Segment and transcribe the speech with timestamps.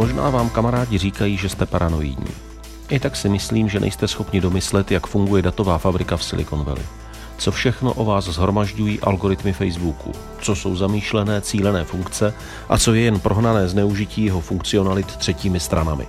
[0.00, 2.34] Možná vám kamarádi říkají, že jste paranoidní.
[2.88, 6.82] I tak si myslím, že nejste schopni domyslet, jak funguje datová fabrika v Silicon Valley.
[7.38, 12.34] Co všechno o vás zhromažďují algoritmy Facebooku, co jsou zamýšlené cílené funkce
[12.68, 16.06] a co je jen prohnané zneužití jeho funkcionalit třetími stranami.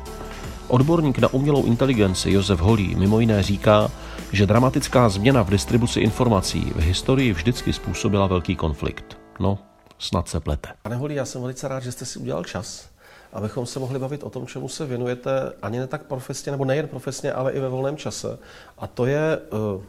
[0.68, 3.92] Odborník na umělou inteligenci Josef Holý mimo jiné říká,
[4.32, 9.18] že dramatická změna v distribuci informací v historii vždycky způsobila velký konflikt.
[9.40, 9.60] No,
[10.00, 10.70] snad se plete.
[10.82, 12.91] Pane Holý, já jsem velice rád, že jste si udělal čas,
[13.34, 16.88] abychom se mohli bavit o tom, čemu se věnujete ani ne tak profesně, nebo nejen
[16.88, 18.40] profesně, ale i ve volném čase.
[18.78, 19.84] A to je, eh,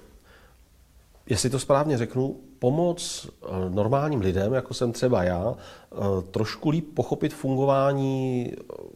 [1.26, 5.96] jestli to správně řeknu, pomoc eh, normálním lidem, jako jsem třeba já, eh,
[6.30, 8.52] trošku líp pochopit fungování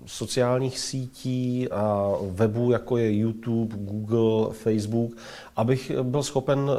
[0.07, 5.17] sociálních sítí a webů, jako je YouTube, Google, Facebook,
[5.57, 6.71] abych byl schopen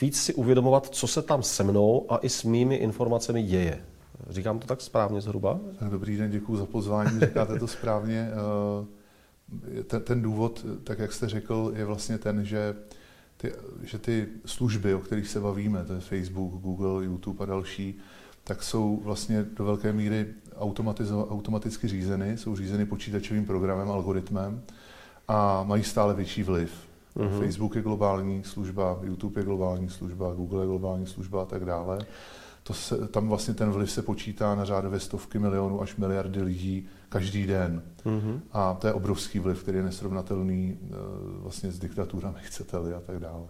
[0.00, 3.91] víc si uvědomovat, co se tam se mnou a i s mými informacemi děje.
[4.30, 5.60] Říkám to tak správně zhruba?
[5.90, 8.30] Dobrý den, děkuji za pozvání, říkáte to správně.
[9.78, 12.76] Eh, ten, ten důvod, tak jak jste řekl, je vlastně ten, že
[13.36, 17.98] ty, že ty služby, o kterých se bavíme, to je Facebook, Google, YouTube a další,
[18.44, 20.26] tak jsou vlastně do velké míry
[21.28, 24.62] automaticky řízeny, jsou řízeny počítačovým programem, algoritmem
[25.28, 26.72] a mají stále větší vliv.
[27.16, 27.40] Uh-huh.
[27.40, 31.98] Facebook je globální služba, YouTube je globální služba, Google je globální služba a tak dále
[32.62, 36.88] to se, tam vlastně ten vliv se počítá na řádově stovky milionů až miliardy lidí
[37.08, 37.82] každý den.
[38.04, 38.40] Mm-hmm.
[38.52, 40.88] A to je obrovský vliv, který je nesrovnatelný eh,
[41.42, 43.46] vlastně s diktaturami, chcete-li a tak dále.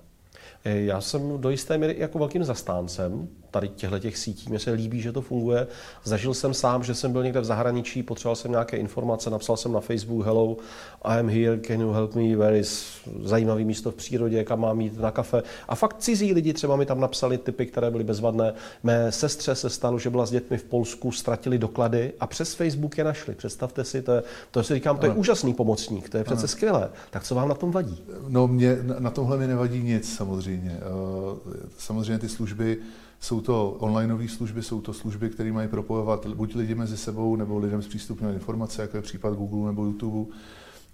[0.65, 4.49] Já jsem do jisté míry jako velkým zastáncem tady těchto těch sítí.
[4.49, 5.67] Mně se líbí, že to funguje.
[6.05, 9.73] Zažil jsem sám, že jsem byl někde v zahraničí, potřeboval jsem nějaké informace, napsal jsem
[9.73, 10.57] na Facebook Hello,
[11.03, 12.85] I am here, can you help me, where is
[13.23, 15.43] zajímavý místo v přírodě, kam mám jít na kafe.
[15.69, 18.55] A fakt cizí lidi třeba mi tam napsali typy, které byly bezvadné.
[18.83, 22.99] Mé sestře se stalo, že byla s dětmi v Polsku, ztratili doklady a přes Facebook
[22.99, 23.35] je našli.
[23.35, 26.49] Představte si, to, je, to si říkám, to je úžasný pomocník, to je přece ano.
[26.49, 26.91] skvělé.
[27.11, 28.05] Tak co vám na tom vadí?
[28.29, 30.81] No, mě na tomhle mi nevadí nic samozřejmě.
[30.81, 32.79] Eh, samozřejmě ty služby
[33.23, 37.59] jsou to onlineové služby, jsou to služby, které mají propojovat buď lidi mezi sebou, nebo
[37.59, 40.35] lidem zpřístupňovat informace, jako je případ Google nebo YouTube.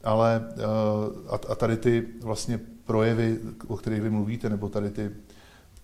[0.05, 5.11] Ale eh, a tady ty vlastně projevy, o kterých vy mluvíte, nebo tady ty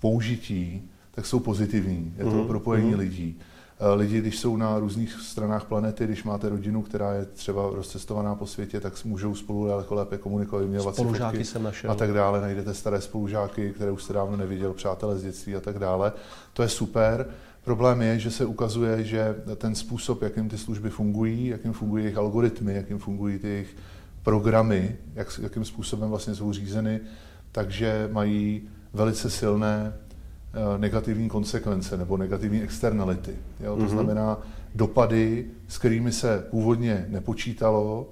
[0.01, 2.15] použití, tak jsou pozitivní.
[2.19, 2.47] Je to mm.
[2.47, 2.99] propojení mm.
[2.99, 3.39] lidí.
[3.81, 8.35] Eh, lidi, když jsou na různých stranách planety, když máte rodinu, která je třeba rozcestovaná
[8.35, 11.91] po světě, tak můžou spolu daleko lépe komunikovat, vyměňovat Spolužáky jsem našel.
[11.91, 12.41] a tak dále.
[12.41, 16.13] Najdete staré spolužáky, které už jste dávno neviděl, přátelé z dětství a tak dále.
[16.53, 17.27] To je super.
[17.65, 22.19] Problém je, že se ukazuje, že ten způsob, jakým ty služby fungují, jakým fungují jejich
[22.19, 23.77] algoritmy, jakým fungují ty jejich
[24.23, 27.01] programy, jak, jakým způsobem vlastně jsou řízeny,
[27.53, 29.93] takže mají velice silné
[30.79, 33.37] negativní konsekvence nebo negativní externality.
[33.61, 33.77] Jo?
[33.77, 33.89] To mm-hmm.
[33.89, 34.43] znamená
[34.75, 38.07] dopady, s kterými se původně nepočítalo,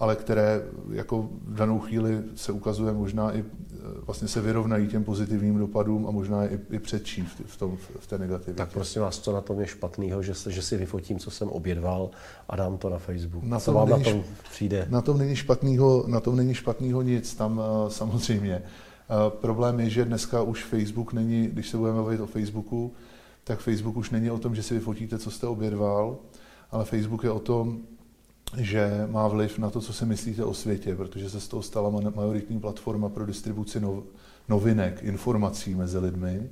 [0.00, 3.74] ale které jako v danou chvíli se ukazuje možná i eh,
[4.06, 8.06] vlastně se vyrovnají těm pozitivním dopadům a možná i, i předčí v, v, tom, v
[8.06, 8.58] té negativitě.
[8.58, 12.10] Tak prosím vás, co na tom je špatného, že, že si vyfotím, co jsem obědval
[12.48, 13.44] a dám to na Facebook.
[13.44, 14.86] Na co vám na tom přijde?
[14.90, 18.62] Na tom není špatného, na tom není špatného nic, tam uh, samozřejmě
[19.28, 22.92] Problém je, že dneska už Facebook není, když se budeme bavit o Facebooku,
[23.44, 26.16] tak Facebook už není o tom, že si vyfotíte, co jste obědval,
[26.70, 27.78] ale Facebook je o tom,
[28.56, 31.90] že má vliv na to, co si myslíte o světě, protože se z toho stala
[32.14, 33.82] majoritní platforma pro distribuci
[34.48, 36.50] novinek, informací mezi lidmi.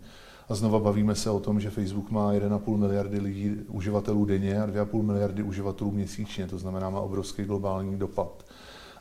[0.48, 4.66] A znova bavíme se o tom, že Facebook má 1,5 miliardy lidí, uživatelů denně a
[4.66, 8.44] 2,5 miliardy uživatelů měsíčně, to znamená má obrovský globální dopad.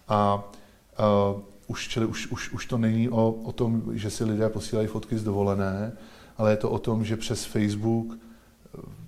[0.08, 0.44] A,
[0.98, 1.36] a
[1.68, 5.18] už, čili už, už, už to není o, o tom, že si lidé posílají fotky
[5.18, 5.92] z dovolené,
[6.38, 8.18] ale je to o tom, že přes Facebook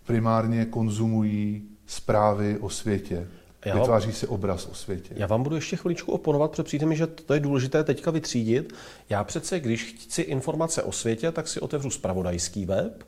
[0.05, 3.27] primárně konzumují zprávy o světě.
[3.65, 5.13] Já Vytváří si obraz o světě.
[5.17, 8.73] Já vám budu ještě chviličku oponovat, protože přijde mi, že to je důležité teďka vytřídit.
[9.09, 13.03] Já přece, když chci informace o světě, tak si otevřu spravodajský web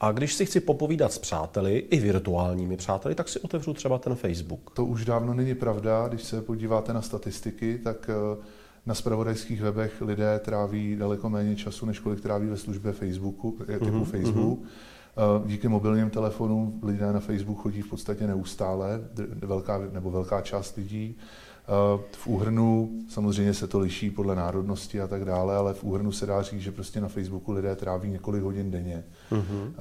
[0.00, 4.14] a když si chci popovídat s přáteli, i virtuálními přáteli, tak si otevřu třeba ten
[4.14, 4.70] Facebook.
[4.74, 6.08] To už dávno není pravda.
[6.08, 8.44] Když se podíváte na statistiky, tak uh,
[8.86, 13.78] na spravodajských webech lidé tráví daleko méně času, než kolik tráví ve službě Facebooku, eh,
[13.78, 14.04] typu mm-hmm.
[14.04, 14.60] Facebook.
[14.62, 19.00] Eh, díky mobilním telefonům lidé na Facebook chodí v podstatě neustále,
[19.42, 21.16] velká, nebo velká část lidí.
[21.16, 26.12] Eh, v úhrnu, samozřejmě se to liší podle národnosti a tak dále, ale v úhrnu
[26.12, 29.04] se dá říct, že prostě na Facebooku lidé tráví několik hodin denně.
[29.32, 29.72] Mm-hmm.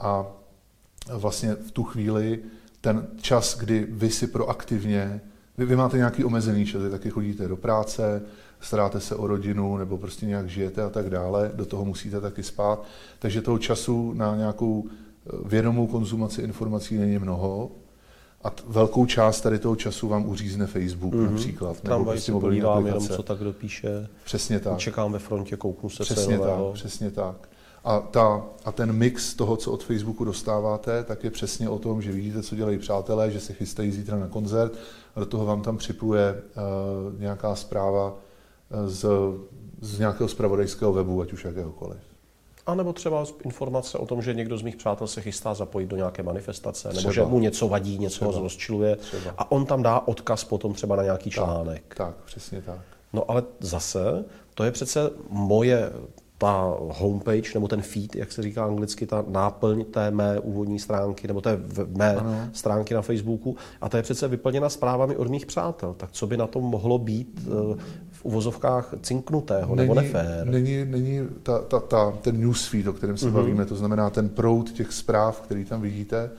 [0.00, 0.26] A
[1.12, 2.40] vlastně v tu chvíli
[2.80, 5.20] ten čas, kdy vy si proaktivně
[5.58, 8.22] vy, vy máte nějaký omezený čas, taky chodíte do práce,
[8.60, 12.42] staráte se o rodinu nebo prostě nějak žijete a tak dále, do toho musíte taky
[12.42, 12.84] spát,
[13.18, 17.70] takže toho času na nějakou eh, vědomou konzumaci informací není mnoho
[18.42, 21.30] a t- velkou část tady toho času vám uřízne Facebook mm-hmm.
[21.30, 21.80] například.
[21.80, 24.08] Tam prostě se podívám jenom, co tak dopíše.
[24.24, 24.78] Přesně tak.
[24.78, 27.48] Čekám ve frontě, kouknu se Přesně tak, přesně tak.
[27.84, 32.02] A, ta, a ten mix toho, co od Facebooku dostáváte, tak je přesně o tom,
[32.02, 34.72] že vidíte, co dělají přátelé, že se chystají zítra na koncert
[35.14, 39.06] a do toho vám tam připluje uh, nějaká zpráva uh, z,
[39.80, 41.98] z nějakého spravodajského webu, ať už jakéhokoliv.
[42.66, 45.96] A nebo třeba informace o tom, že někdo z mých přátel se chystá zapojit do
[45.96, 47.00] nějaké manifestace, třeba.
[47.00, 48.30] nebo že mu něco vadí, něco třeba.
[48.30, 49.34] ho zrozčiluje třeba.
[49.38, 51.82] a on tam dá odkaz potom třeba na nějaký článek.
[51.88, 52.80] Tak, tak, přesně tak.
[53.12, 55.90] No ale zase, to je přece moje
[56.38, 61.28] ta homepage, nebo ten feed, jak se říká anglicky, ta náplň té mé úvodní stránky,
[61.28, 61.60] nebo té
[61.96, 62.48] mé ano.
[62.52, 65.94] stránky na Facebooku, a ta je přece vyplněna zprávami od mých přátel.
[65.94, 67.76] Tak co by na tom mohlo být eh,
[68.10, 70.46] v uvozovkách cinknutého není, nebo nefér?
[70.46, 73.32] Není, není ta, ta, ta, ten newsfeed, o kterém se mm-hmm.
[73.32, 76.30] bavíme, to znamená ten proud těch zpráv, který tam vidíte,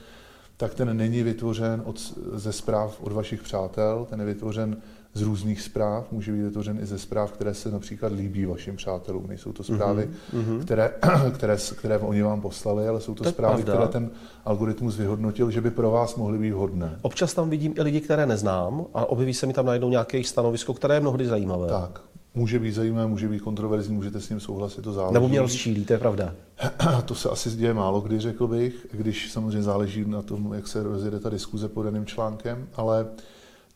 [0.56, 4.76] tak ten není vytvořen od, ze zpráv od vašich přátel, ten je vytvořen
[5.16, 9.26] z různých zpráv, může být vytvořen i ze zpráv, které se například líbí vašim přátelům.
[9.26, 10.60] Nejsou to zprávy, mm-hmm.
[10.60, 10.94] které,
[11.34, 13.86] které, které oni vám poslali, ale jsou to, to zprávy, pravda.
[13.86, 14.10] které ten
[14.44, 16.98] algoritmus vyhodnotil, že by pro vás mohly být vhodné.
[17.02, 20.74] Občas tam vidím i lidi, které neznám a objeví se mi tam najednou nějaké stanovisko,
[20.74, 21.68] které je mnohdy zajímavé.
[21.68, 22.00] Tak,
[22.34, 25.14] může být zajímavé, může být kontroverzní, můžete s ním souhlasit, to záleží.
[25.14, 26.34] Nebo mě rozčílí, to je pravda.
[27.04, 30.82] to se asi děje málo kdy, řekl bych, když samozřejmě záleží na tom, jak se
[30.82, 33.06] rozjede ta diskuze pod daným článkem, ale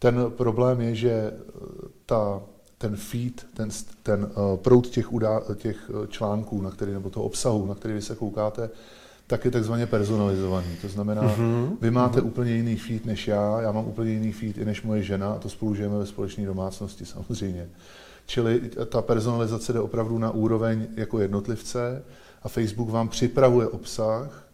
[0.01, 1.33] ten problém je, že eh,
[2.07, 2.43] ta,
[2.79, 3.69] ten feed, ten,
[4.03, 7.95] ten uh, proud těch, udá, těch eh, článků, na který, nebo toho obsahu, na který
[7.95, 8.71] vy se koukáte,
[9.27, 10.69] tak je takzvaně personalizovaný.
[10.83, 11.77] To znamená, mm-hmm.
[11.81, 12.27] vy máte mm-hmm.
[12.27, 15.39] úplně jiný feed než já, já mám úplně jiný feed i než moje žena a
[15.39, 17.69] to spolu žijeme ve společné domácnosti samozřejmě.
[18.27, 22.03] Čili ta personalizace jde opravdu na úroveň jako jednotlivce
[22.43, 24.50] a Facebook vám připravuje obsah,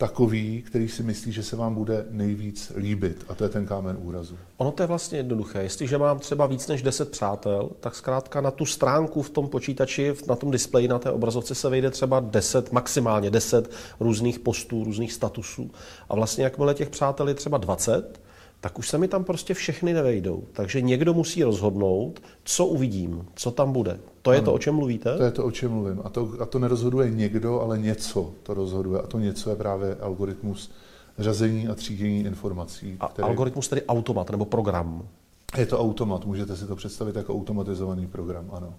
[0.00, 3.24] takový, který si myslí, že se vám bude nejvíc líbit.
[3.28, 4.38] A to je ten kámen úrazu.
[4.56, 5.62] Ono to je vlastně jednoduché.
[5.62, 10.14] Jestliže mám třeba víc než 10 přátel, tak zkrátka na tu stránku v tom počítači,
[10.28, 13.70] na tom displeji, na té obrazovce se vejde třeba 10, maximálně 10
[14.00, 15.70] různých postů, různých statusů.
[16.08, 18.20] A vlastně jakmile těch přátel je třeba 20,
[18.60, 20.44] tak už se mi tam prostě všechny nevejdou.
[20.52, 24.00] Takže někdo musí rozhodnout, co uvidím, co tam bude.
[24.22, 25.16] To je ano, to, o čem mluvíte?
[25.16, 26.00] To je to, o čem mluvím.
[26.04, 29.00] A to, a to nerozhoduje někdo, ale něco to rozhoduje.
[29.00, 30.70] A to něco je právě algoritmus
[31.18, 32.96] řazení a třídění informací.
[33.00, 33.28] A který...
[33.28, 35.08] algoritmus tedy automat nebo program?
[35.56, 38.74] Je to automat, můžete si to představit jako automatizovaný program, ano.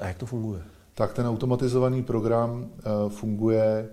[0.00, 0.62] A jak to funguje?
[0.94, 3.88] Tak ten automatizovaný program uh, funguje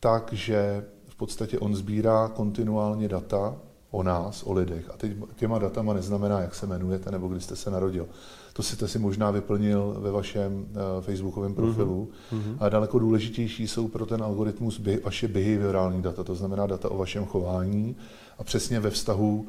[0.00, 3.56] tak, že v podstatě on sbírá kontinuálně data
[3.96, 4.90] o nás, o lidech.
[4.90, 8.06] A teď těma datama neznamená, jak se jmenujete nebo kdy jste se narodil.
[8.52, 12.08] To jste si možná vyplnil ve vašem uh, facebookovém mhm, profilu.
[12.32, 12.56] Mm-hmm.
[12.60, 16.98] A daleko důležitější jsou pro ten algoritmus by, vaše behaviorální data, to znamená data o
[16.98, 17.96] vašem chování
[18.38, 19.46] a přesně ve vztahu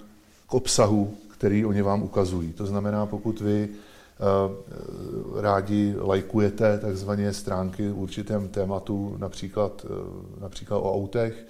[0.47, 2.53] k obsahu, který oni vám ukazují.
[2.53, 10.77] To znamená, pokud vy uh, rádi lajkujete takzvané stránky v určitém tématu, například, uh, například
[10.77, 11.45] o autech,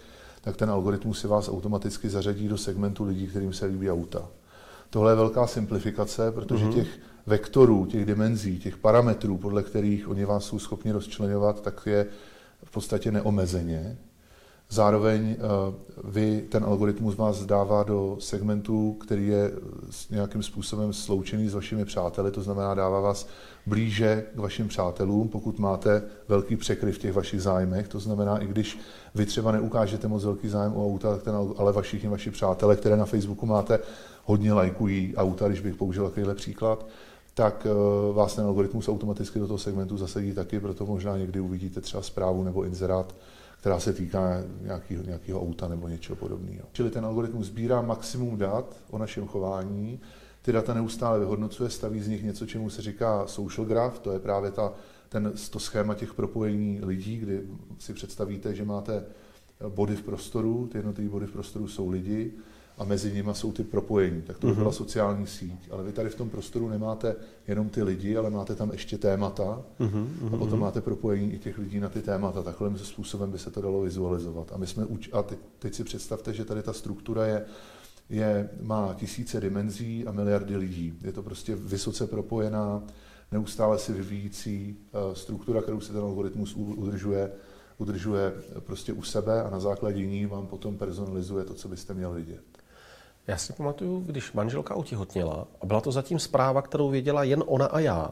[0.48, 4.28] tak ten algoritmus si vás automaticky zařadí do segmentu lidí, kterým se líbí auta.
[4.90, 6.74] Tohle je velká simplifikace, protože mm-hmm.
[6.74, 12.06] těch vektorů, těch dimenzí, těch parametrů, podle kterých oni vás jsou schopni rozčlenovat, tak je
[12.64, 13.98] v podstatě neomezeně.
[14.70, 15.74] Zároveň eh,
[16.04, 19.52] vy, ten algoritmus vás dává do segmentu, který je
[20.10, 23.28] nějakým způsobem sloučený s vašimi přáteli, to znamená dává vás
[23.66, 28.48] blíže k vašim přátelům, pokud máte velký překryv v těch vašich zájmech, to znamená, i
[28.48, 28.80] když
[29.16, 33.06] vy třeba neukážete moc velký zájem o auta, ten, ale vaši, vaši přátelé, které na
[33.06, 33.80] Facebooku máte,
[34.26, 36.86] hodně lajkují auta, když bych použil takovýhle příklad,
[37.34, 41.82] tak eh, vás ten algoritmus automaticky do toho segmentu zasadí taky, proto možná někdy uvidíte
[41.82, 43.16] třeba zprávu nebo inzerát,
[43.60, 46.68] která se týká nějakého, nějakého auta nebo něčeho podobného.
[46.72, 50.00] Čili ten algoritmus sbírá maximum dat o našem chování,
[50.42, 54.20] ty data neustále vyhodnocuje, staví z nich něco, čemu se říká social graph, to je
[54.20, 54.74] právě ta,
[55.10, 57.42] ten, to schéma těch propojení lidí, kdy
[57.80, 59.06] si představíte, že máte
[59.70, 62.34] body v prostoru, ty jednotlivé body v prostoru jsou lidi,
[62.78, 64.22] a mezi nimi jsou ty propojení.
[64.22, 64.76] Tak to by byla mhm.
[64.76, 65.70] sociální síť.
[65.72, 67.16] Ale vy tady v tom prostoru nemáte
[67.48, 70.08] jenom ty lidi, ale máte tam ještě témata uh-huh.
[70.28, 70.60] a potom mhm.
[70.60, 72.44] máte propojení i těch lidí na ty témata.
[72.44, 74.52] Takovým způsobem by se to dalo vizualizovat.
[74.54, 77.46] A my jsme uč- a teď, teď si představte, že tady ta struktura je,
[78.10, 80.94] je, má tisíce dimenzí a miliardy lidí.
[81.04, 82.84] Je to prostě vysoce propojená,
[83.32, 87.32] neustále si vyvíjící uh, struktura, kterou si ten algoritmus udržuje
[87.78, 92.22] udržuje prostě u sebe a na základě ní vám potom personalizuje to, co byste měli
[92.22, 92.57] vidět.
[93.28, 97.66] Já si pamatuju, když manželka otihotněla, a byla to zatím zpráva, kterou věděla jen ona
[97.66, 98.12] a já,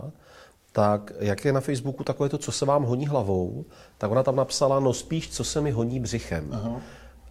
[0.72, 3.66] tak jak je na Facebooku takové to, co se vám honí hlavou,
[3.98, 6.50] tak ona tam napsala, no spíš, co se mi honí břichem.
[6.52, 6.82] Aha.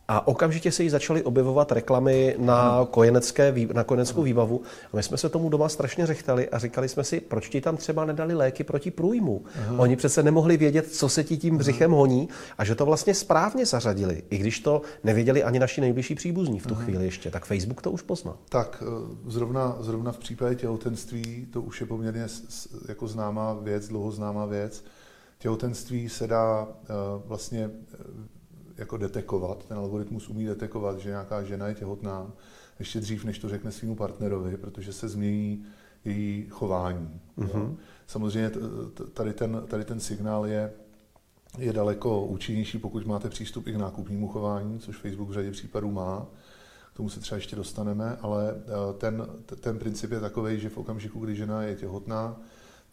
[0.08, 4.62] A okamžitě se jí začaly objevovat reklamy na, kojenecké, na kojeneckou výbavu.
[4.92, 7.76] A my jsme se tomu doma strašně řechtali a říkali jsme si, proč ti tam
[7.76, 9.44] třeba nedali léky proti průjmu.
[9.60, 9.78] Aha.
[9.78, 13.66] Oni přece nemohli vědět, co se ti tím břichem honí a že to vlastně správně
[13.66, 16.84] zařadili, i když to nevěděli ani naši nejbližší příbuzní v tu Aha.
[16.84, 17.30] chvíli ještě.
[17.30, 18.36] Tak Facebook to už pozná.
[18.48, 22.26] Tak eh, zrovna, zrovna v případě těhotenství to už je poměrně
[22.88, 24.84] jako známá věc, dlouho známá věc.
[25.38, 26.86] Těhotenství se dá eh,
[27.26, 28.33] vlastně eh,
[28.76, 32.32] jako detekovat, ten algoritmus umí detekovat, že nějaká žena je těhotná,
[32.78, 35.64] ještě dřív, než to řekne svým partnerovi, protože se změní
[36.04, 37.20] její chování.
[37.38, 37.76] Mm-hmm.
[38.06, 38.50] Samozřejmě
[39.14, 40.72] tady ten, tady ten signál je,
[41.58, 45.90] je daleko účinnější, pokud máte přístup i k nákupnímu chování, což Facebook v řadě případů
[45.90, 46.26] má.
[46.92, 49.26] K tomu se třeba ještě dostaneme, ale eh, ten,
[49.60, 52.40] ten princip je takový, že v okamžiku, kdy žena je těhotná,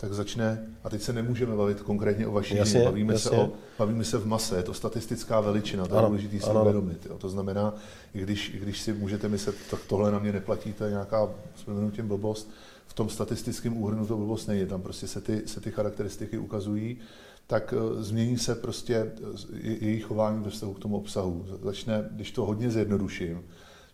[0.01, 3.29] tak začne, a teď se nemůžeme bavit konkrétně o vaší jasně, bavíme, jasně.
[3.29, 7.05] Se o, bavíme se v mase, je to statistická veličina, to je důležité si uvědomit.
[7.05, 7.17] Jo.
[7.17, 7.75] To znamená,
[8.13, 11.29] i když, i když si můžete myslet, tak tohle na mě neplatí, to je nějaká
[11.55, 12.51] s tím blbost,
[12.87, 16.97] v tom statistickém úhrnu to blbost není, tam prostě se ty, se ty charakteristiky ukazují,
[17.47, 21.45] tak uh, změní se prostě uh, jejich chování ve vztahu k tomu obsahu.
[21.63, 23.43] Začne, když to hodně zjednoduším,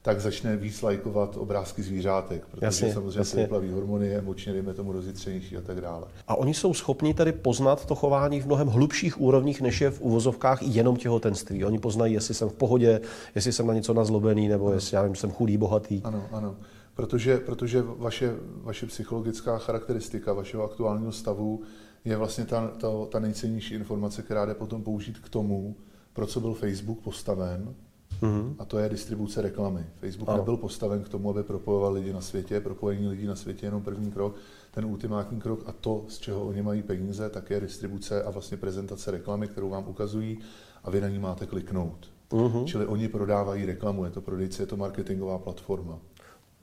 [0.07, 3.25] tak začne víc lajkovat obrázky zvířátek, protože jasně, samozřejmě jasně.
[3.25, 6.07] se vyplaví hormony, emočně, dejme tomu rozjitřenější a tak dále.
[6.27, 10.01] A oni jsou schopni tedy poznat to chování v mnohem hlubších úrovních, než je v
[10.01, 11.65] uvozovkách jenom těhotenství.
[11.65, 13.01] Oni poznají, jestli jsem v pohodě,
[13.35, 14.75] jestli jsem na něco nazlobený, nebo ano.
[14.75, 16.01] jestli já nevím, jsem chudý, bohatý.
[16.03, 16.55] Ano, ano.
[16.95, 21.61] Protože, protože vaše, vaše psychologická charakteristika vašeho aktuálního stavu
[22.05, 25.75] je vlastně ta, ta, ta nejcennější informace, která jde potom použít k tomu,
[26.13, 27.75] pro co byl Facebook postaven,
[28.21, 28.55] Mm-hmm.
[28.59, 29.85] A to je distribuce reklamy.
[29.99, 30.37] Facebook ano.
[30.37, 32.59] nebyl postaven k tomu, aby propojoval lidi na světě.
[32.59, 34.35] Propojení lidí na světě je jenom první krok.
[34.71, 38.57] Ten ultimátní krok a to, z čeho oni mají peníze, tak je distribuce a vlastně
[38.57, 40.39] prezentace reklamy, kterou vám ukazují
[40.83, 42.09] a vy na ní máte kliknout.
[42.31, 42.65] Mm-hmm.
[42.65, 45.99] Čili oni prodávají reklamu, je to prodejce, je to marketingová platforma.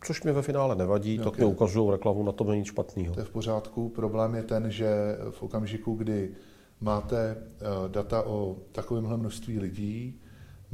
[0.05, 1.31] Což mi ve finále nevadí, okay.
[1.31, 3.15] tak mi ukazují reklamu, na tom není nic špatného.
[3.15, 3.89] To je v pořádku.
[3.89, 6.31] Problém je ten, že v okamžiku, kdy
[6.81, 10.21] máte eh, data o takovémhle množství lidí,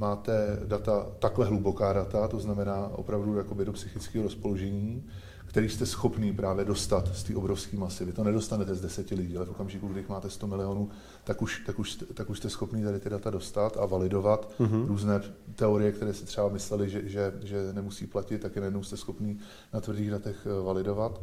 [0.00, 5.04] máte data, takhle hluboká data, to znamená opravdu jakoby do psychického rozpoložení,
[5.46, 8.04] který jste schopný právě dostat z té obrovské masy.
[8.04, 10.90] Vy to nedostanete z deseti lidí, ale v okamžiku, kdy máte 100 milionů,
[11.24, 14.86] tak už, tak už, tak už jste schopný tady ty data dostat a validovat mm-hmm.
[14.86, 15.20] různé
[15.54, 19.38] teorie, které si třeba mysleli, že, že, že nemusí platit, tak je najednou jste schopný
[19.72, 21.20] na tvrdých datech eh, validovat.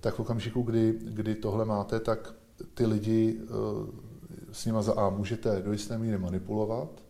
[0.00, 2.34] Tak v okamžiku, kdy, kdy tohle máte, tak
[2.74, 3.48] ty lidi eh,
[4.52, 7.07] s nima za A můžete do jisté míry manipulovat,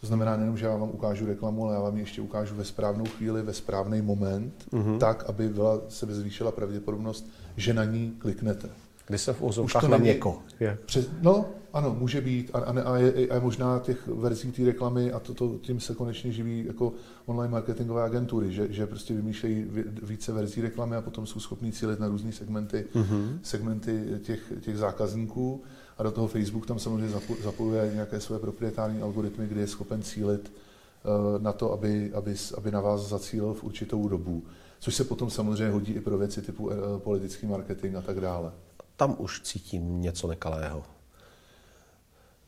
[0.00, 2.64] to znamená nejenom, že já vám ukážu reklamu, ale já vám ji ještě ukážu ve
[2.64, 4.98] správnou chvíli, ve správný moment, mm-hmm.
[4.98, 8.68] tak, aby byla, se zvýšila pravděpodobnost, že na ní kliknete.
[9.10, 10.42] Kdy se v ozovkách na něko.
[10.60, 10.78] Je.
[10.86, 12.50] Přes, no, ano, může být.
[12.52, 15.80] A, a, a, je, a je možná těch verzí té reklamy, a to, to, tím
[15.80, 16.92] se konečně živí jako
[17.26, 19.66] online marketingové agentury, že, že prostě vymýšlejí
[20.02, 23.38] více verzí reklamy a potom jsou schopní cílit na různé segmenty, mm-hmm.
[23.42, 25.62] segmenty těch, těch zákazníků.
[25.98, 30.52] A do toho Facebook tam samozřejmě zapojuje nějaké své proprietární algoritmy, kde je schopen cílit
[30.52, 34.42] eh, na to, aby, aby, aby na vás zacílil v určitou dobu.
[34.80, 38.52] Což se potom samozřejmě hodí i pro věci typu eh, politický marketing a tak dále.
[39.00, 40.82] Tam už cítím něco nekalého.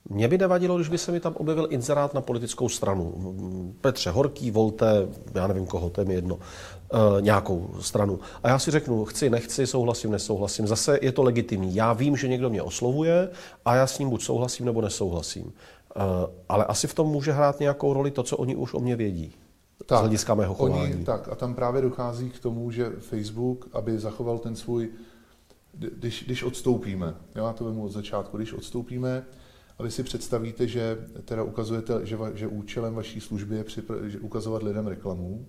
[0.09, 3.15] Mě by nevadilo, když by se mi tam objevil inzerát na politickou stranu.
[3.81, 8.21] Petře Horký, volte, já nevím koho, to je mi jedno, e, nějakou stranu.
[8.43, 10.67] A já si řeknu, chci, nechci, souhlasím, nesouhlasím.
[10.67, 11.75] Zase je to legitimní.
[11.75, 13.29] Já vím, že někdo mě oslovuje
[13.65, 15.53] a já s ním buď souhlasím, nebo nesouhlasím.
[15.53, 16.01] E,
[16.49, 19.35] ale asi v tom může hrát nějakou roli to, co oni už o mě vědí.
[19.87, 20.95] Tak, z hlediska mého chování.
[20.95, 24.91] Oni, tak a tam právě dochází k tomu, že Facebook, aby zachoval ten svůj,
[25.73, 29.25] když, když odstoupíme, já to vemu od začátku, když odstoupíme,
[29.79, 34.05] a vy si představíte, že teda ukazujete, že, va, že účelem vaší služby je připra-
[34.05, 35.47] že ukazovat lidem reklamu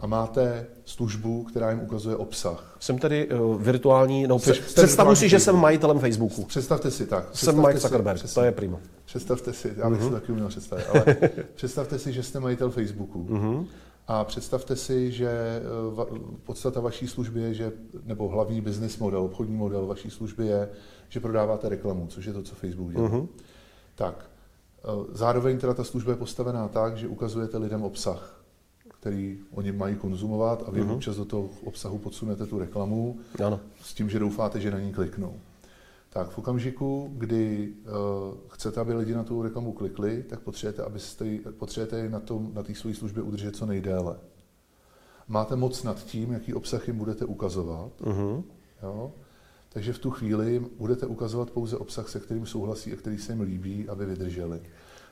[0.00, 2.76] a máte službu, která jim ukazuje obsah.
[2.80, 6.44] Jsem tedy uh, virtuální, no Jsi, představu si, že jsem majitelem Facebooku.
[6.44, 7.28] Představte si tak.
[7.30, 8.80] Představte jsem Mike Zuckerberg, si, to je primo.
[9.04, 10.06] Představte si, já bych uh-huh.
[10.06, 11.16] si taky uměl představit, ale
[11.54, 13.26] představte si, že jste majitel Facebooku.
[13.30, 13.66] Uh-huh.
[14.08, 17.72] A představte si, že eh, podstata vaší služby je, že,
[18.04, 20.68] nebo hlavní business model, obchodní model vaší služby je,
[21.08, 23.08] že prodáváte reklamu, což je to, co Facebook dělá.
[23.08, 23.28] Uh-huh.
[23.94, 24.30] Tak,
[24.78, 28.44] eh, zároveň teda ta služba je postavená tak, že ukazujete lidem obsah,
[29.00, 30.94] který oni mají konzumovat a vy uh-huh.
[30.94, 33.60] občas do toho obsahu podsunete tu reklamu ano.
[33.82, 35.40] s tím, že doufáte, že na ní kliknou.
[36.10, 37.92] Tak v okamžiku, kdy uh,
[38.48, 42.74] chcete, aby lidi na tu reklamu klikli, tak potřebujete, abyste, potřebujete na, tom, na té
[42.74, 44.16] své službě udržet co nejdéle.
[45.28, 47.92] Máte moc nad tím, jaký obsah jim budete ukazovat.
[48.00, 48.42] Uh-huh.
[48.82, 49.12] Jo?
[49.68, 53.40] Takže v tu chvíli budete ukazovat pouze obsah, se kterým souhlasí a který se jim
[53.40, 54.60] líbí, aby vydrželi.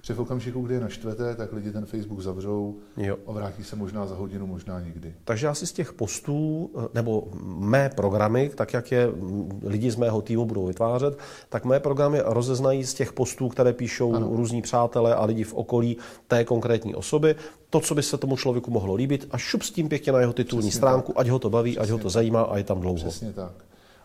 [0.03, 3.17] Že v okamžiku, kdy je naštvete, tak lidi ten Facebook zavřou Jo.
[3.27, 5.15] a vrátí se možná za hodinu, možná nikdy.
[5.25, 9.91] Takže já si z těch postů, eh, nebo mé programy, tak jak je mm, lidi
[9.91, 14.29] z mého týmu budou vytvářet, tak mé programy rozeznají z těch postů, které píšou ano.
[14.33, 15.97] různí přátelé a lidi v okolí
[16.29, 17.35] té konkrétní osoby,
[17.71, 20.33] to, co by se tomu člověku mohlo líbit a šup s tím pěkně na jeho
[20.33, 22.97] titulní Přesně stránku, ať ho to baví, ať ho to zajímá a je tam dlouho.
[22.97, 23.53] Přesně tak.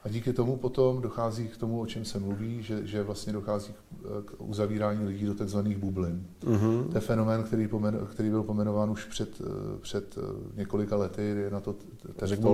[0.03, 3.73] A díky tomu potom dochází k tomu, o čem se mluví, že, že vlastně dochází
[4.25, 5.59] k, uzavírání lidí do tzv.
[5.59, 6.27] bublin.
[6.41, 6.87] Mm-hmm.
[6.87, 11.21] To je fenomén, který, pomen, který byl pomenován už před, eh, před eh, několika lety,
[11.21, 11.75] je na to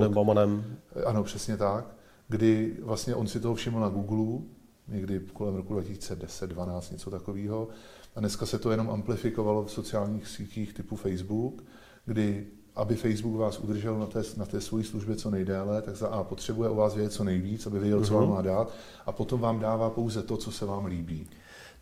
[0.02, 0.14] Talk.
[0.14, 0.66] Baumanem.
[1.06, 1.96] Ano, přesně tak.
[2.28, 4.40] Kdy vlastně on si toho všiml na Google,
[4.88, 7.68] někdy kolem roku 2010-12, něco takového.
[8.16, 11.64] A dneska se to jenom amplifikovalo v sociálních sítích typu Facebook,
[12.06, 12.48] kdy
[12.78, 16.24] aby Facebook vás udržel na té, na té svojí službě co nejdéle, tak za A
[16.24, 18.72] potřebuje o vás vědět co nejvíc, aby věděl, co vám má dát,
[19.06, 21.28] a potom vám dává pouze to, co se vám líbí.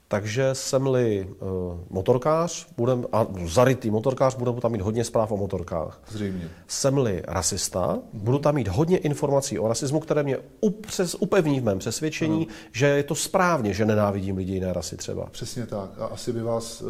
[0.08, 1.48] Takže jsem-li uh,
[1.90, 6.02] motorkář, budem, a zarytý motorkář, budu tam mít hodně zpráv o motorkách.
[6.10, 6.50] Zřejmě.
[6.68, 11.80] Jsem-li rasista, budu tam mít hodně informací o rasismu, které mě upřes, upevní v mém
[11.80, 12.56] přesvědčení, Ano.
[12.72, 15.26] že je to správně, že nenávidím lidi jiné rasy třeba.
[15.32, 15.90] Přesně tak.
[16.00, 16.86] A asi by vás eh,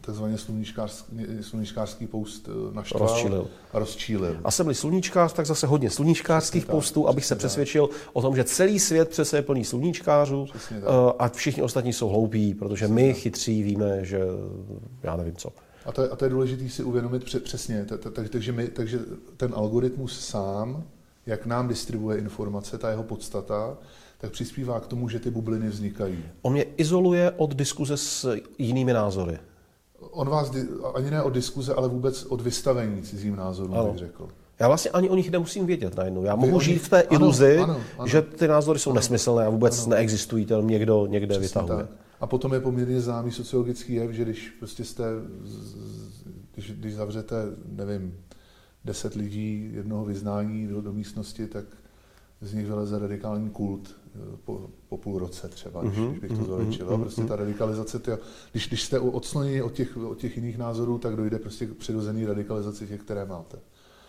[0.00, 3.46] takzvaně sluníčkářský, sluníčkářský post eh, naštval Rozčílil.
[3.72, 4.36] a rozčílil.
[4.44, 7.48] A jsem-li sluníčkář, tak zase hodně sluníčkářských Přesně tak, postů, abych se přesně tak.
[7.50, 10.88] přesvědčil o tom, že celý svět přece je plný sluníčkářů Přesně tak.
[11.18, 14.20] a všichni ostatní jsou hloupí, protože my chytří víme, že
[15.02, 15.48] já nevím co.
[15.86, 17.84] A to, je, a to je důležité si uvědomit pře- přesně.
[17.84, 18.98] Ta- ta- ta- Takže, my, takže
[19.36, 20.84] ten algoritmus sám,
[21.26, 23.76] jak nám distribuje informace, ta jeho podstata,
[24.18, 26.18] tak přispívá k tomu, že ty bubliny vznikají.
[26.42, 29.38] On mě izoluje od diskuze s jinými názory.
[30.10, 30.52] On vás
[30.94, 33.88] ani ne od diskuze, ale vůbec od vystavení cizím názorům, Ano.
[33.88, 34.28] bych řekl.
[34.58, 36.24] Já vlastně ani o nich nemusím vědět najednou.
[36.24, 38.06] Já mohu žít v té ano, iluzi, ano, ano.
[38.08, 41.84] že ty názory jsou nesmyslné a vůbec neexistují, to někdo někde Přesně vytahuje.
[41.86, 41.90] tak.
[42.20, 45.04] A potom je poměrně známý sociologický jev, že když prostě jste,
[46.54, 47.36] když, když zavřete,
[47.68, 48.14] nevím,
[48.84, 51.64] deset lidí jednoho vyznání do, do místnosti, tak
[52.40, 56.44] z nich vyleze radikální kult eh, po, po půl roce třeba, když, když bych to
[56.44, 56.86] zvětšil.
[56.86, 57.00] Mm-hmm.
[57.00, 58.10] Prostě ta radikalizace, ty,
[58.52, 62.26] když, když jste odsloněni od těch, od těch jiných názorů, tak dojde prostě k přirozený
[62.26, 63.58] radikalizaci těch, které máte.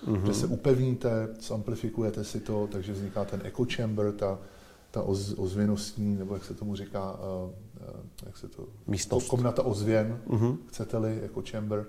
[0.08, 0.26] Mm-hmm.
[0.26, 4.40] Že se upevníte, zamplifikujete si to, takže vzniká ten echo chamber, ta,
[4.92, 7.52] ta oz, ozvěnostní, nebo jak se tomu říká, uh,
[8.26, 8.68] jak se to...
[8.88, 9.28] Místnost.
[9.28, 10.58] Komnata ozvěn, uh-huh.
[10.68, 11.86] chcete-li, jako chamber.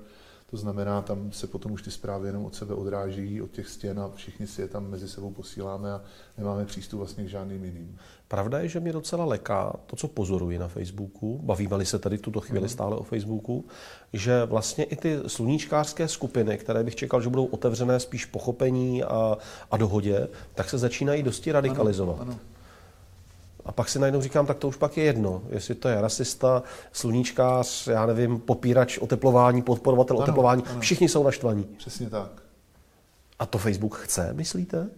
[0.51, 4.01] To znamená, tam se potom už ty zprávy jenom od sebe odráží, od těch stěn
[4.01, 6.03] a všichni si je tam mezi sebou posíláme a
[6.39, 7.99] nemáme přístup vlastně k žádným jiným.
[8.29, 12.21] Pravda je, že mě docela leká to, co pozoruji na Facebooku, bavíme se tady v
[12.21, 13.65] tuto chvíli stále o Facebooku,
[14.13, 19.39] že vlastně i ty sluníčkářské skupiny, které bych čekal, že budou otevřené spíš pochopení a,
[19.71, 22.21] a dohodě, tak se začínají dosti radikalizovat.
[22.21, 22.41] Ano, ano.
[23.65, 26.63] A pak si najednou říkám, tak to už pak je jedno, jestli to je rasista,
[26.93, 30.81] sluníčkář, já nevím, popírač oteplování, podporovatel Ano, oteplování, ano.
[30.81, 31.65] všichni jsou naštvaní.
[31.65, 32.43] Přesně tak.
[33.39, 34.89] A to Facebook chce, myslíte?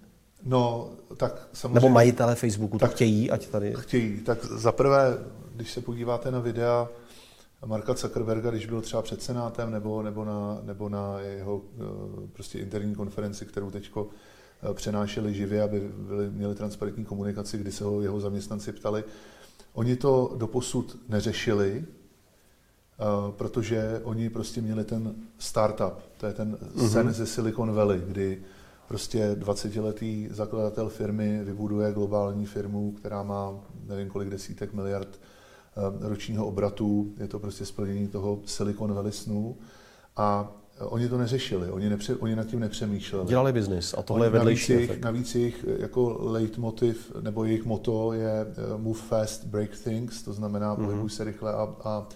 [0.44, 1.74] No, tak samozřejmě...
[1.74, 3.74] Nebo majitele Facebooku to Tak- chtějí, ať tady...
[3.78, 4.20] Chtějí.
[4.20, 5.18] Tak zaprvé,
[5.54, 6.88] když se podíváte na videa
[7.66, 11.80] Marka Zuckerberga, když byl třeba před Senátem nebo, nebo, na, nebo na jeho eh,
[12.32, 14.06] prostě interní konferenci, kterou teďko
[14.72, 19.04] přenášeli živě, aby byli, měli transparentní komunikaci, kdy se ho jeho zaměstnanci ptali.
[19.72, 27.12] Oni to doposud neřešili, eh, protože oni prostě měli ten startup, to je ten sen
[27.12, 28.42] ze Silicon Valley, kdy
[28.88, 36.46] prostě 20-letý zakladatel firmy vybuduje globální firmu, která má nevím kolik desítek miliard eh, ročního
[36.46, 39.56] obratu, je to prostě splnění toho Silicon Valley snu.
[40.16, 43.26] A eh, oni to neřešili, oni, nepře, oni nad tím nepřemýšleli.
[43.26, 45.04] Dělali biznis a tohle je Oni- vedlejší navíc jejich, efekt.
[45.04, 50.74] navíc jejich jako leitmotiv nebo jejich moto je eh, move fast, break things, to znamená
[50.74, 50.84] Mhm.
[50.84, 52.06] pohybuj se rychle a, a,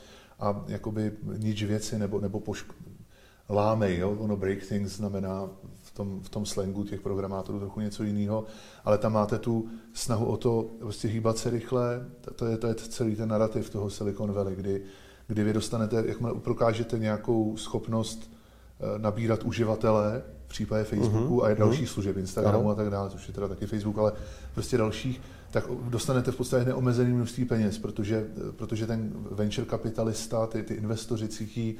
[0.40, 2.72] a jakoby nič věci nebo, nebo pošk-
[3.50, 4.16] lámej, jo?
[4.18, 5.48] ono break things znamená
[5.82, 8.44] v tom, v tom slangu těch programátorů trochu něco jiného,
[8.84, 12.74] ale tam máte tu snahu o to prostě hýbat se rychle, to- je, to je
[12.74, 14.82] celý ten narrativ toho Silicon Valley, kdy,
[15.26, 18.30] kdy vy dostanete, jakmile prokážete nějakou schopnost
[18.98, 22.70] nabírat uživatele, v případě Facebooku Mhm, a je dalších služeb, Instagramu Ano.
[22.70, 24.12] a tak dále, což je teda taky Facebook, ale
[24.54, 30.62] prostě dalších, tak dostanete v podstatě neomezený množství peněz, protože, protože ten venture kapitalista, ty,
[30.62, 31.76] ty investoři cítí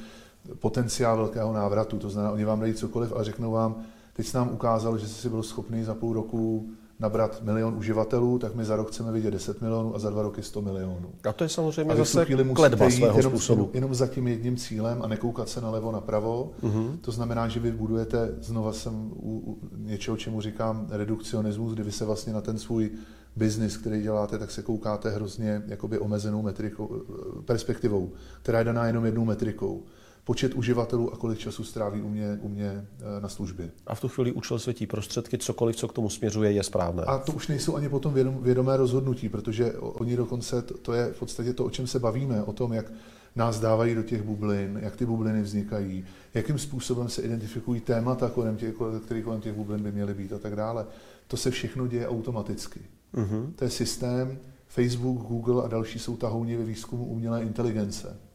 [0.58, 1.98] potenciál velkého návratu.
[1.98, 3.76] To znamená, oni vám dají cokoliv a řeknou vám,
[4.12, 8.54] teď jsi nám ukázal, že jsi byl schopný za půl roku nabrat milion uživatelů, tak
[8.54, 11.10] my za rok chceme vidět 10 milionů a za dva roky 100 milionů.
[11.28, 13.70] A to je samozřejmě zase kledba svého jenom, způsobu.
[13.74, 16.50] Jenom za tím jedním cílem a nekoukat se nalevo napravo.
[16.62, 16.98] Uh-huh.
[17.00, 21.92] To znamená, že vy budujete, znova jsem u, u něčeho, čemu říkám redukcionismus, kdy vy
[21.92, 22.90] se vlastně na ten svůj
[23.36, 27.02] biznis, který děláte, tak se koukáte hrozně jakoby omezenou metrikou,
[27.44, 29.82] perspektivou, která je daná jenom jednou metrikou
[30.28, 33.70] počet uživatelů a kolik času stráví u mě, u mě eh, na službě.
[33.86, 37.02] A v tu chvíli účel světí prostředky, cokoliv, co k tomu směřuje, je správné.
[37.02, 41.12] A to už nejsou ani potom vědom, vědomé rozhodnutí, protože oni dokonce, to, to je
[41.12, 42.92] v podstatě to, o čem se bavíme, o tom, jak
[43.36, 48.56] nás dávají do těch bublin, jak ty bubliny vznikají, jakým způsobem se identifikují témata, kolem
[48.56, 50.86] těch, které kolem těch bublin by měly být a tak dále.
[51.26, 52.80] To se všechno děje automaticky.
[53.14, 53.52] Uh-huh.
[53.56, 58.27] To je systém, Facebook, Google a další jsou tahouni ve výzkumu umělé inteligence.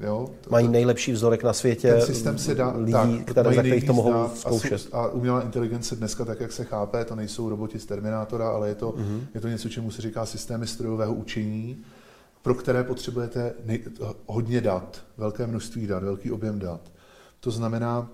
[0.00, 0.30] Jo?
[0.50, 3.92] Mají nejlepší vzorek na světě ten systém se dá, lidí, tak, které, za kterých to
[3.92, 4.88] mohou zkoušet.
[4.92, 8.68] A, a umělá inteligence dneska, tak jak se chápe, to nejsou roboti z Terminátora, ale
[8.68, 9.20] je to, uh-huh.
[9.34, 11.76] je to něco, čemu se říká systémy strojového učení,
[12.42, 13.82] pro které potřebujete nej,
[14.26, 16.80] hodně dat, velké množství dat, velký objem dat.
[17.40, 18.10] To znamená,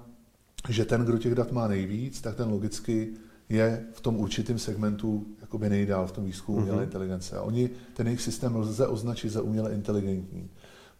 [0.69, 3.09] že ten, kdo těch dat má nejvíc, tak ten logicky
[3.49, 6.85] je v tom určitém segmentu jakoby nejdál v tom výzkumu umělé uh-huh.
[6.85, 7.37] inteligence.
[7.37, 10.51] A oni, ten jejich systém lze označit za uměle inteligentní.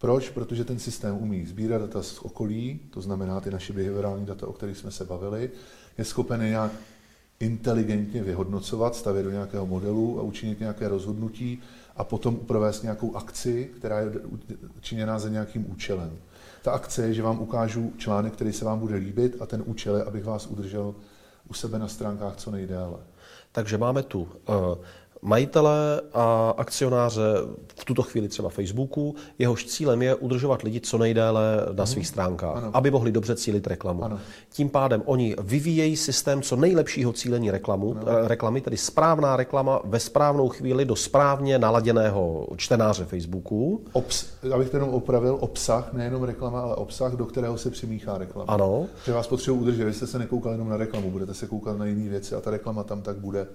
[0.05, 0.31] Proč?
[0.31, 4.53] Protože ten systém umí sbírat data z okolí, to znamená ty naše behaviorální data, o
[4.53, 5.51] kterých jsme se bavili,
[5.99, 6.73] je schopen je nějak
[7.41, 11.63] inteligentně vyhodnocovat, stavět do nějakého modelu a učinit nějaké rozhodnutí
[11.97, 14.13] a potom provést nějakou akci, která je
[14.81, 16.19] činěná za nějakým účelem.
[16.63, 19.97] Ta akce je, že vám ukážu článek, který se vám bude líbit a ten účel
[19.97, 20.95] je, abych vás udržel
[21.49, 22.99] u sebe na stránkách co nejdéle.
[23.53, 24.29] Takže máme tu uh,
[25.25, 27.23] majitele a akcionáře
[27.77, 32.57] v tuto chvíli třeba Facebooku, jehož cílem je udržovat lidi co nejdéle na svých stránkách,
[32.57, 32.71] ano.
[32.73, 34.05] aby mohli dobře cílit reklamu.
[34.05, 34.19] Ano.
[34.53, 38.29] Tím pádem oni vyvíjejí systém co nejlepšího cílení reklamu, ano.
[38.29, 43.85] reklamy, tedy správná reklama ve správnou chvíli do správně naladěného čtenáře Facebooku.
[43.93, 48.53] Obs, abych to jenom opravil, obsah, nejenom reklama, ale obsah, do kterého se přimíchá reklama.
[48.53, 48.87] Ano.
[49.05, 51.87] Že vás potřebuji udržet, vy jste se nekoukali jenom na reklamu, budete se koukat na
[51.87, 53.47] jiné věci a ta reklama tam tak bude.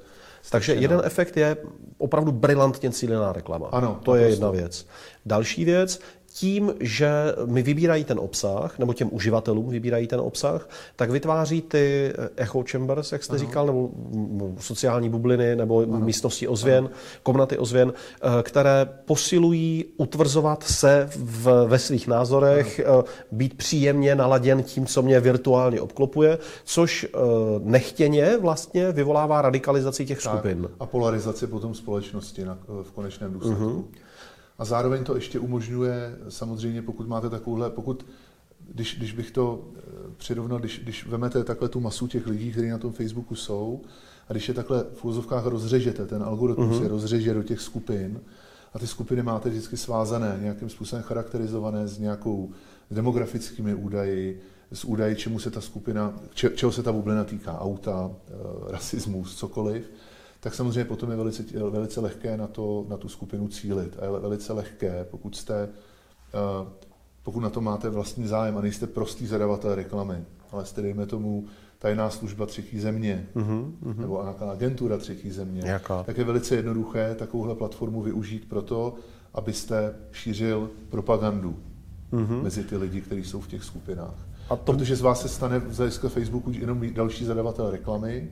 [0.52, 1.58] Takže jeden efekt je
[1.97, 3.67] opravdu brilantně cílená reklama.
[3.71, 4.86] Ano, to je jedna věc.
[5.25, 5.99] Další věc
[6.39, 7.10] tím, že
[7.45, 13.12] mi vybírají ten obsah, nebo těm uživatelům vybírají ten obsah, tak vytváří ty echo chambers,
[13.12, 13.39] jak jste ano.
[13.39, 13.89] říkal, nebo
[14.60, 15.99] sociální bubliny, nebo ano.
[15.99, 16.89] místnosti ozvěn, ano.
[17.23, 23.04] komnaty ozvěn, eh, které posilují utvrzovat se v, ve svých názorech, ano.
[23.08, 27.17] Eh, být příjemně naladěn tím, co mě virtuálně obklopuje, což eh,
[27.63, 30.34] nechtěně vlastně vyvolává radikalizaci těch tak.
[30.34, 30.67] skupin.
[30.80, 33.63] A polarizaci potom společnosti na, v konečném důsledku.
[33.63, 34.10] Uh-huh.
[34.60, 38.06] A zároveň to ještě umožňuje, samozřejmě pokud máte takovouhle, pokud,
[38.74, 39.82] když, když bych to eh,
[40.17, 43.82] přirovnal, když, když vemete takhle tu masu těch lidí, kteří na tom Facebooku jsou,
[44.30, 46.84] a když je takhle v úzovkách rozřežete, ten algoritmus uh-huh.
[46.84, 48.22] je rozřeže do těch skupin,
[48.74, 52.52] a ty skupiny máte vždycky svázané, nějakým způsobem charakterizované s nějakou
[52.91, 54.41] demografickými údaji,
[54.72, 59.36] s údaji, čemu se ta skupina, če, čeho se ta bublina týká, auta, e, rasismus,
[59.36, 59.91] cokoliv,
[60.39, 63.97] tak samozřejmě potom je velice, velice lehké na, to, na tu skupinu cílit.
[63.99, 66.69] A je velice lehké, pokud jste, eh,
[67.23, 71.45] pokud na to máte vlastní zájem a nejste prostý zadavatel reklamy, ale jste, dejme tomu,
[71.80, 73.73] tajná služba třetí země uh-huh.
[73.97, 76.04] nebo nějaká agentura třetí země, Jaká?
[76.04, 78.95] tak je velice jednoduché takovouhle platformu využít proto,
[79.34, 81.56] abyste šířil propagandu
[82.12, 82.43] uh-huh.
[82.43, 84.28] mezi ty lidi, kteří jsou v těch skupinách.
[84.49, 84.73] A to...
[84.73, 88.32] Protože z vás se stane hlediska Facebooku jenom další zadavatel reklamy,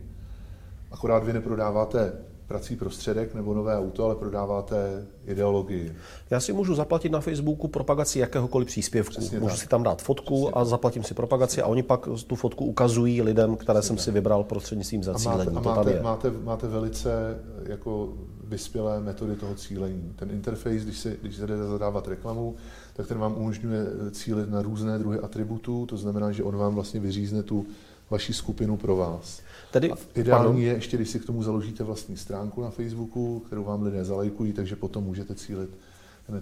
[0.91, 2.13] Akorát vy neprodáváte
[2.47, 5.95] prací prostředek nebo nové auto, ale prodáváte ideologii.
[6.29, 9.11] Já si můžu zaplatit na Facebooku propagaci jakéhokoliv příspěvku.
[9.11, 9.59] Přesně můžu tak.
[9.59, 13.21] si tam dát fotku Přesně a zaplatím si propagaci a oni pak tu fotku ukazují
[13.21, 14.03] lidem, které Přesně jsem tak.
[14.03, 15.57] si vybral prostřednictvím zacílení.
[15.57, 20.13] A máte, a máte, máte, máte velice jako vyspělé metody toho cílení.
[20.15, 22.55] Ten interface, když se, když se jde zadávat reklamu,
[22.93, 26.99] tak ten vám umožňuje cílit na různé druhy atributů, to znamená, že on vám vlastně
[26.99, 27.65] vyřízne tu
[28.09, 29.41] vaši skupinu pro vás.
[29.71, 30.61] Tedy, ideální pardon.
[30.61, 34.53] je ještě, když si k tomu založíte vlastní stránku na Facebooku, kterou vám lidé zalajkují,
[34.53, 35.69] takže potom můžete cílit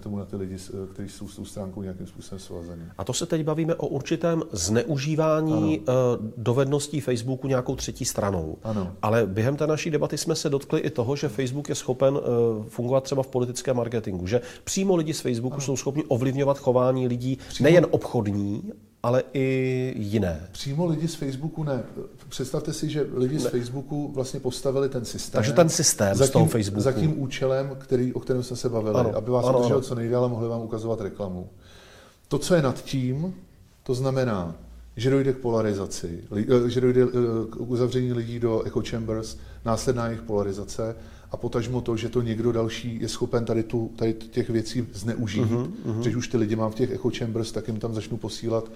[0.00, 0.56] tomu na ty lidi,
[0.92, 2.82] kteří jsou s tou stránkou nějakým způsobem svazení.
[2.98, 5.96] A to se teď bavíme o určitém zneužívání ano.
[6.14, 8.58] Eh, dovedností Facebooku nějakou třetí stranou.
[8.62, 8.92] Ano.
[9.02, 12.20] Ale během té naší debaty jsme se dotkli i toho, že Facebook je schopen eh,
[12.68, 15.62] fungovat třeba v politickém marketingu, že přímo lidi z Facebooku ano.
[15.62, 17.64] jsou schopni ovlivňovat chování lidí přímo...
[17.64, 18.72] nejen obchodní,
[19.06, 20.48] ale i jiné.
[20.52, 21.82] Přímo lidi z Facebooku ne.
[22.28, 23.40] Představte si, že lidi ne.
[23.40, 25.38] z Facebooku vlastně postavili ten systém.
[25.38, 26.80] Takže ten systém za tím, z toho Facebooku.
[26.80, 29.94] Za tím účelem, který, o kterém jsme se bavili, ano, aby vás ano, udržel co
[29.94, 31.48] nejdéle, mohli vám ukazovat reklamu.
[32.28, 33.34] To, co je nad tím,
[33.82, 34.54] to znamená
[34.96, 37.06] že dojde k polarizaci, eh, že dojde eh,
[37.50, 40.96] k uzavření lidí do echo chambers, následná jejich polarizace
[41.30, 45.44] a potažmo to, že to někdo další je schopen tady, tu, tady těch věcí zneužít.
[45.44, 46.00] Uh-huh, uh-huh.
[46.00, 48.70] Když už ty lidi mám v těch echo chambers, tak jim tam začnu posílat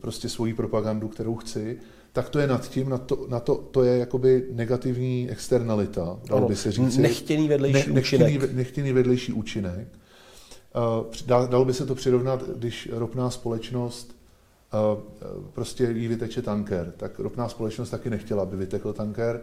[0.00, 1.78] prostě svoji propagandu, kterou chci,
[2.12, 6.48] tak to je nad tím, na to, na to, to je jakoby negativní externalita, dalo
[6.48, 6.96] by se říct.
[6.96, 8.20] Nechtěný vedlejší ne, účinek.
[8.20, 9.88] Nechtěný, nechtěný vedlejší účinek.
[11.26, 14.16] Dalo by se to přirovnat, když ropná společnost
[15.52, 19.40] prostě jí vyteče tanker, tak ropná společnost taky nechtěla, aby vytekl tanker,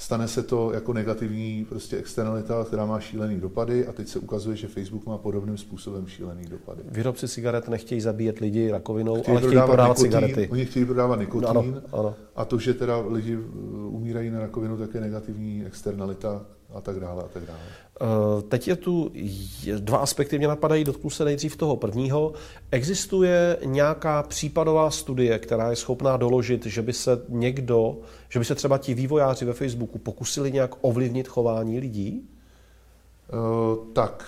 [0.00, 4.56] stane se to jako negativní prostě externalita, která má šílený dopady a teď se ukazuje,
[4.56, 6.82] že Facebook má podobným způsobem šílený dopady.
[6.90, 10.48] Výrobci cigaret nechtějí zabíjet lidi rakovinou, chtějí ale chtějí prodávat nikotín, cigarety.
[10.52, 12.14] Oni chtějí prodávat nikotín ano, ano.
[12.36, 13.38] a to, že teda lidi
[13.88, 17.60] umírají na rakovinu, tak je negativní externalita a tak dále a tak dále.
[18.02, 19.12] Eh, teď je tu
[19.78, 22.32] dva aspekty, mě napadají, dotknu se nejdřív toho prvního.
[22.70, 28.54] Existuje nějaká případová studie, která je schopná doložit, že by se někdo, že by se
[28.54, 32.28] třeba ti vývojáři ve Facebooku pokusili nějak ovlivnit chování lidí?
[33.32, 34.24] Uh, tak,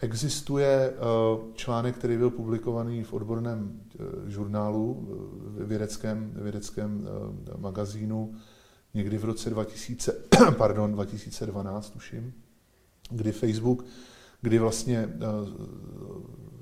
[0.00, 3.80] existuje uh, článek, který byl publikovaný v odborném
[4.26, 5.08] žurnálu,
[5.58, 7.08] vědeckém, vědeckém
[7.58, 8.34] magazínu,
[8.98, 10.12] někdy v roce 2000,
[10.56, 12.32] pardon, 2012, tuším,
[13.10, 13.84] kdy Facebook,
[14.40, 15.26] kdy vlastně eh,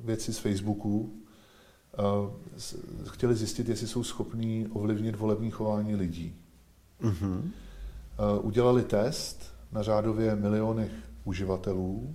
[0.05, 1.23] věci z Facebooku
[1.95, 2.03] eh,
[3.05, 6.35] chtěli zjistit, jestli jsou schopní ovlivnit volební chování lidí.
[7.03, 7.51] Mm-hmm.
[8.41, 10.93] Udělali test na řádově milionech
[11.25, 12.15] uživatelů,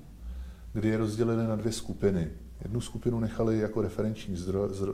[0.74, 2.32] kdy je rozdělili na dvě skupiny.
[2.62, 4.36] Jednu skupinu nechali jako referenční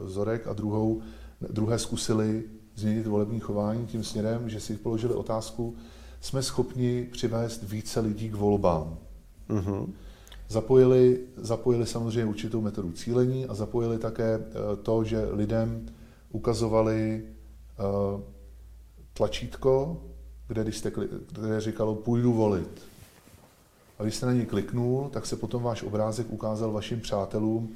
[0.02, 1.02] vzorek a druhou,
[1.50, 2.44] druhé zkusili
[2.78, 5.76] změnit volební chování tím směrem, že si položili otázku,
[6.22, 8.98] jsme schopni přivést více lidí k volbám.
[9.50, 9.88] Mm-hmm.
[10.50, 15.86] Zapojili, zapojili samozřejmě určitou metodu cílení a zapojili také eh, to, že lidem
[16.32, 17.24] ukazovali
[17.80, 18.22] uh,
[19.14, 20.02] tlačítko,
[20.48, 20.92] kde, když jste,
[21.32, 22.82] kde říkalo půjdu volit.
[24.00, 27.76] A když jste na něj kliknul, tak se potom váš obrázek ukázal vašim přátelům,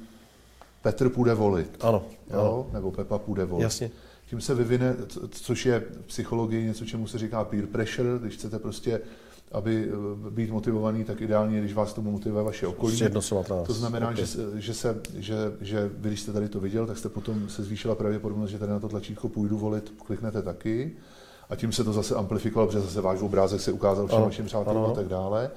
[0.82, 1.76] Petr půjde volit.
[1.80, 2.02] Ano.
[2.30, 2.40] Jo?
[2.40, 2.66] ano.
[2.72, 3.62] Nebo Pepa půjde volit.
[3.62, 3.90] Jasně.
[4.32, 4.96] Tím se vyvine,
[5.30, 9.00] což je v psychologii něco, čemu se říká peer pressure, když chcete prostě
[9.52, 9.88] aby
[10.26, 12.96] eh, být motivovaný, tak ideálně, když vás tomu motivuje vaše okolí.
[13.66, 14.26] To znamená, okay.
[14.26, 17.62] že, že, se, že, že vy, když jste tady to viděl, tak jste potom se
[17.62, 20.92] zvýšila pravděpodobnost, že tady na to tlačítko půjdu volit, kliknete taky.
[21.50, 24.84] A tím se to zase amplifikovalo, protože zase váš obrázek se ukázal všem vašim přátelům
[24.84, 25.50] a tak dále.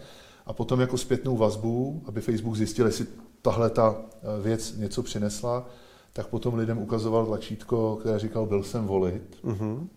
[0.45, 3.05] A potom jako zpětnou vazbu, aby Facebook zjistil, jestli
[3.41, 5.65] tahle ta eh, věc něco přinesla,
[6.15, 9.37] tak potom lidem ukazoval tlačítko, které říkal, byl jsem volit.
[9.43, 9.87] Uh-huh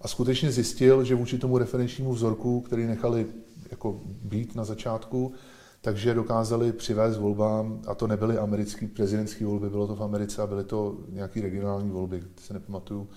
[0.00, 3.26] a skutečně zjistil, že vůči tomu referenčnímu vzorku, který nechali
[3.70, 5.32] jako být na začátku,
[5.80, 10.46] takže dokázali přivést volbám, a to nebyly americké prezidentské volby, bylo to v Americe a
[10.46, 13.08] byly to nějaké regionální volby, se nepamatuju,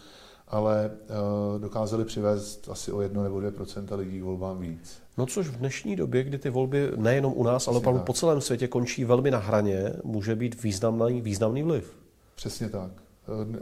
[0.48, 4.98] ale uh, dokázali přivést asi o 1 nebo 2% lidí k volbám víc.
[5.18, 8.42] No což v dnešní době, kdy ty volby nejenom u nás, ale opravdu po celém
[8.42, 12.03] světě končí velmi na hraně, může být významný, významný vliv.
[12.36, 12.92] Přesně tak.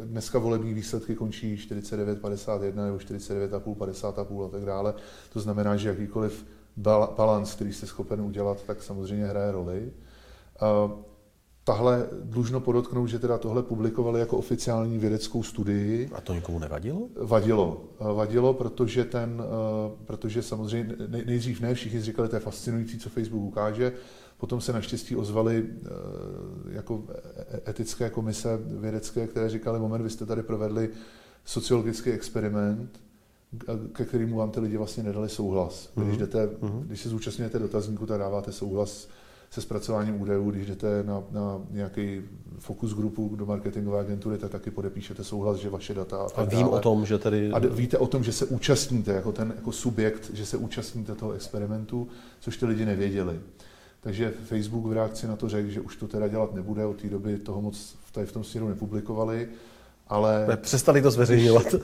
[0.04, 4.94] Dneska volební výsledky končí 49-51 nebo 49,5, 50,5 a tak dále.
[5.34, 6.46] To znamená, že jakýkoliv
[7.18, 9.92] balans, který jste schopen udělat, tak samozřejmě hraje roli.
[11.64, 16.10] Tahle dlužno podotknout, že teda tohle publikovali jako oficiální vědeckou studii.
[16.14, 17.08] A to nikomu nevadilo?
[17.16, 17.82] Vadilo.
[18.00, 19.44] Vadilo, protože, ten,
[20.06, 23.94] protože samozřejmě nejdřív ne, všichni říkali, to je fascinující, co Facebook ukáže,
[24.42, 25.90] Potom se naštěstí ozvaly eh,
[26.70, 27.04] jako
[27.54, 30.90] e-, etické komise vědecké, které říkali, moment, vy jste tady provedli
[31.46, 33.00] sociologický experiment,
[33.94, 35.90] ke kterému vám ty lidi vlastně nedali souhlas.
[35.96, 36.18] Když, mhm.
[36.18, 36.84] jdete, mm-hmm.
[36.84, 39.08] když se zúčastňujete dotazníku, tak dáváte souhlas
[39.52, 42.22] se zpracováním údajů, když jdete na, na nějaký
[42.60, 46.18] fokus grupu do marketingové agentury, tak taky podepíšete souhlas, že vaše data.
[46.18, 46.72] A, a vím dále.
[46.72, 47.52] o tom, že tady.
[47.52, 51.32] A víte o tom, že se účastníte jako ten jako subjekt, že se účastníte toho
[51.32, 52.08] experimentu,
[52.40, 53.40] což ty lidi nevěděli.
[54.02, 57.10] Takže Facebook v reakci na to řekl, že už to teda dělat nebude, od té
[57.10, 59.48] doby toho moc tady v tom směru nepublikovali,
[60.08, 60.46] ale...
[60.48, 61.66] Ne, přestali to zveřejňovat.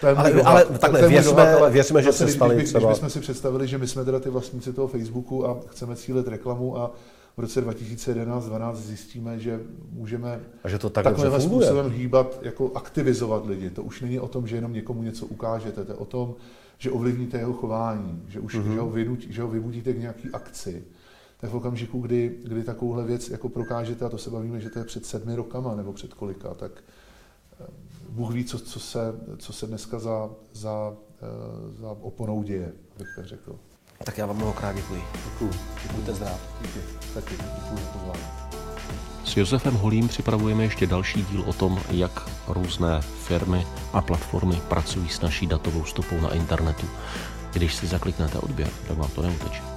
[0.00, 2.68] To je ale, dohad, ale takhle, to věřme, dohad, ale věřme, že se stali když,
[2.68, 2.88] třeba...
[2.88, 6.28] Když bychom si představili, že my jsme teda ty vlastníci toho Facebooku a chceme cílit
[6.28, 6.90] reklamu a
[7.36, 9.60] v roce 2011-2012 zjistíme, že
[9.92, 13.70] můžeme a že to tak takovým způsobem hýbat, jako aktivizovat lidi.
[13.70, 16.34] To už není o tom, že jenom někomu něco ukážete, to je o tom,
[16.78, 18.72] že ovlivníte jeho chování, že už mm-hmm.
[18.74, 20.84] že ho, vynutí, že ho vybudíte k nějaký akci
[21.44, 24.78] tak v okamžiku, kdy, kdy takovouhle věc jako prokážete, a to se bavíme, že to
[24.78, 26.72] je před sedmi rokama nebo před kolika, tak
[27.60, 27.66] eh,
[28.08, 28.98] Bůh ví, co, co, se,
[29.38, 33.58] co se dneska za, za, eh, za oponou děje, abych tak řekl.
[34.04, 35.02] Tak já vám mnohokrát děkuji.
[35.24, 35.50] Děkuji.
[35.96, 36.40] Buďte zdrav.
[36.62, 36.78] Díky.
[37.14, 38.24] Taky děkuji za pozvání.
[39.24, 45.08] S Josefem Holím připravujeme ještě další díl o tom, jak různé firmy a platformy pracují
[45.08, 46.86] s naší datovou stopou na internetu.
[47.52, 49.73] Když si zakliknete odběr, tak vám to neuteče.